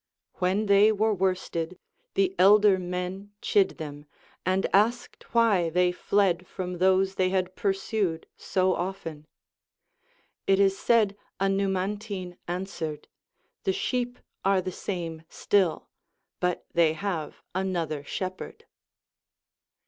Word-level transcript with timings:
ΛVhen 0.39 0.65
tliey 0.65 0.91
were 0.91 1.13
worsted, 1.13 1.77
the 2.15 2.33
elder 2.39 2.79
men 2.79 3.29
chid 3.39 3.77
them, 3.77 4.07
and 4.47 4.65
asked 4.73 5.25
why 5.31 5.69
they 5.69 5.91
fled 5.91 6.47
from 6.47 6.79
those 6.79 7.13
they 7.13 7.29
had 7.29 7.55
pursued 7.55 8.25
so 8.35 8.73
often. 8.73 9.27
It 10.47 10.59
is 10.59 10.75
said 10.75 11.15
a 11.39 11.47
Numantine 11.47 12.35
answered, 12.47 13.09
The 13.63 13.73
sheep 13.73 14.17
are 14.43 14.59
the 14.59 14.71
same 14.71 15.21
still, 15.29 15.87
but 16.39 16.65
they 16.73 16.93
have 16.93 17.43
another 17.53 18.03
shep 18.03 18.39
herd. 18.39 18.65